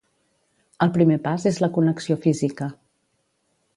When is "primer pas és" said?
0.95-1.59